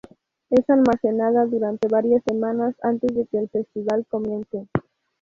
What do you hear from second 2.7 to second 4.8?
antes de que el festival comience.